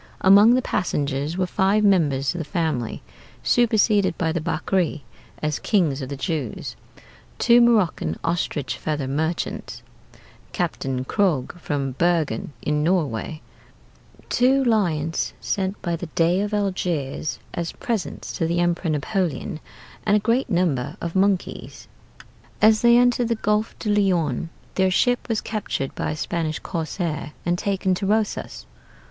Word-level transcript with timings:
Among 0.21 0.55
the 0.55 0.63
passengers 0.63 1.37
were 1.37 1.45
five 1.45 1.83
members 1.83 2.33
of 2.33 2.39
the 2.39 2.43
family 2.43 3.03
superseded 3.43 4.17
by 4.17 4.31
the 4.31 4.41
Bakri 4.41 5.03
as 5.43 5.59
kings 5.59 6.01
of 6.01 6.09
the 6.09 6.17
Jews; 6.17 6.75
two 7.37 7.61
Maroccan 7.61 8.17
ostrich 8.23 8.77
feather 8.79 9.07
merchants; 9.07 9.83
Captain 10.53 11.05
Krog 11.05 11.53
from 11.59 11.91
Bergen 11.91 12.51
in 12.63 12.81
Norway; 12.83 13.43
two 14.27 14.63
lions 14.63 15.33
sent 15.39 15.79
by 15.83 15.95
the 15.95 16.07
Dey 16.15 16.41
of 16.41 16.51
Algiers 16.51 17.37
as 17.53 17.71
presents 17.73 18.33
to 18.33 18.47
the 18.47 18.59
Emperor 18.59 18.89
Napoleon; 18.89 19.59
and 20.03 20.15
a 20.17 20.19
great 20.19 20.49
number 20.49 20.97
of 20.99 21.15
monkeys." 21.15 21.87
As 22.59 22.81
they 22.81 22.97
entered 22.97 23.27
the 23.27 23.35
Golfe 23.35 23.77
du 23.77 23.93
Lion 23.93 24.49
their 24.73 24.89
ship 24.89 25.29
was 25.29 25.41
captured 25.41 25.93
by 25.93 26.09
a 26.09 26.15
Spanish 26.15 26.57
corsair 26.57 27.33
and 27.45 27.55
taken 27.55 27.93
to 27.93 28.07
Rosas. 28.07 28.65